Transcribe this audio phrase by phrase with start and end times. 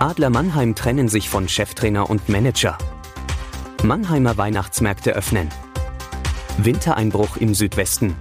[0.00, 2.76] Adler Mannheim trennen sich von Cheftrainer und Manager.
[3.82, 5.48] Mannheimer Weihnachtsmärkte öffnen.
[6.58, 8.16] Wintereinbruch im Südwesten.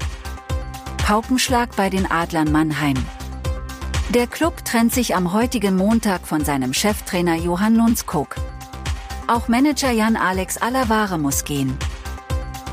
[0.97, 2.95] Paukenschlag bei den Adlern Mannheim.
[4.13, 8.35] Der Club trennt sich am heutigen Montag von seinem Cheftrainer Johann Lundskog.
[9.27, 11.77] Auch Manager Jan Alex Alavare muss gehen.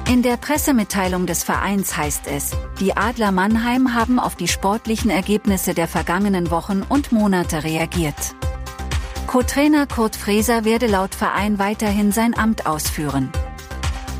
[0.09, 5.73] In der Pressemitteilung des Vereins heißt es, die Adler Mannheim haben auf die sportlichen Ergebnisse
[5.73, 8.35] der vergangenen Wochen und Monate reagiert.
[9.31, 13.31] Co-Trainer Kurt Freser werde laut Verein weiterhin sein Amt ausführen.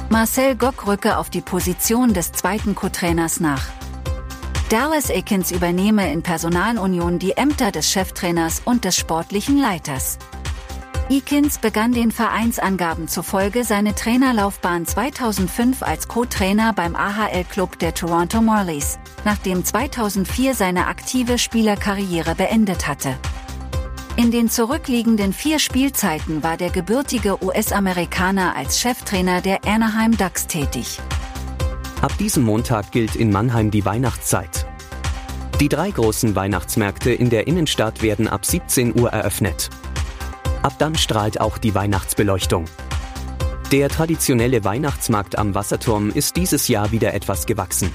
[0.09, 3.71] Marcel Gock rücke auf die Position des zweiten Co-Trainers nach.
[4.69, 10.17] Dallas Akins übernehme in Personalunion die Ämter des Cheftrainers und des sportlichen Leiters.
[11.09, 19.01] Ekins begann den Vereinsangaben zufolge seine Trainerlaufbahn 2005 als Co-Trainer beim AHL-Club der Toronto Marlies,
[19.25, 23.19] nachdem 2004 seine aktive Spielerkarriere beendet hatte.
[24.21, 31.01] In den zurückliegenden vier Spielzeiten war der gebürtige US-Amerikaner als Cheftrainer der Anaheim Ducks tätig.
[32.03, 34.67] Ab diesem Montag gilt in Mannheim die Weihnachtszeit.
[35.59, 39.71] Die drei großen Weihnachtsmärkte in der Innenstadt werden ab 17 Uhr eröffnet.
[40.61, 42.67] Ab dann strahlt auch die Weihnachtsbeleuchtung.
[43.73, 47.91] Der traditionelle Weihnachtsmarkt am Wasserturm ist dieses Jahr wieder etwas gewachsen.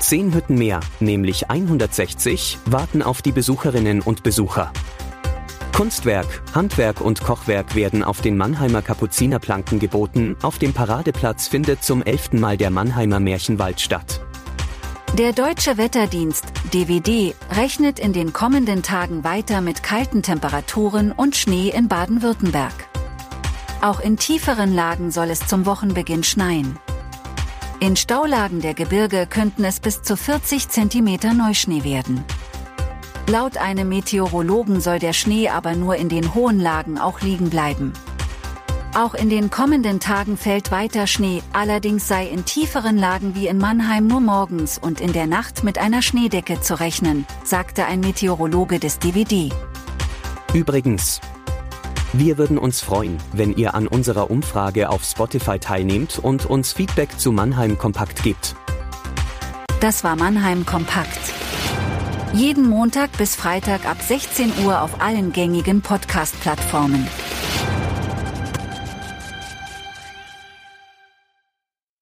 [0.00, 4.72] Zehn Hütten mehr, nämlich 160, warten auf die Besucherinnen und Besucher.
[5.72, 10.36] Kunstwerk, Handwerk und Kochwerk werden auf den Mannheimer Kapuzinerplanken geboten.
[10.42, 14.20] Auf dem Paradeplatz findet zum elften Mal der Mannheimer Märchenwald statt.
[15.18, 21.70] Der Deutsche Wetterdienst DWD rechnet in den kommenden Tagen weiter mit kalten Temperaturen und Schnee
[21.70, 22.72] in Baden-Württemberg.
[23.80, 26.78] Auch in tieferen Lagen soll es zum Wochenbeginn schneien.
[27.80, 32.24] In Staulagen der Gebirge könnten es bis zu 40 cm Neuschnee werden.
[33.32, 37.94] Laut einem Meteorologen soll der Schnee aber nur in den hohen Lagen auch liegen bleiben.
[38.94, 43.56] Auch in den kommenden Tagen fällt weiter Schnee, allerdings sei in tieferen Lagen wie in
[43.56, 48.78] Mannheim nur morgens und in der Nacht mit einer Schneedecke zu rechnen, sagte ein Meteorologe
[48.78, 49.48] des DVD.
[50.52, 51.18] Übrigens,
[52.12, 57.18] wir würden uns freuen, wenn ihr an unserer Umfrage auf Spotify teilnehmt und uns Feedback
[57.18, 58.56] zu Mannheim Kompakt gibt.
[59.80, 61.41] Das war Mannheim Kompakt.
[62.34, 67.06] Jeden Montag bis Freitag ab 16 Uhr auf allen gängigen Podcast-Plattformen.